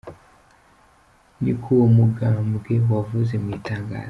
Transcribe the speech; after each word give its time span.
Ni 1.41 1.53
ko 1.61 1.67
uwo 1.75 1.87
mugambwe 1.97 2.73
wavuze 2.91 3.33
mw’itangazo. 3.43 3.99